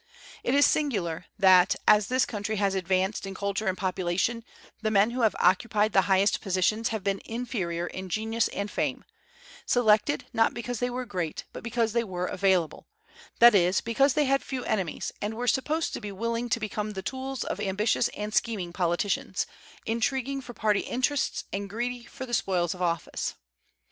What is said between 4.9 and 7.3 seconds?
who have occupied the highest positions have been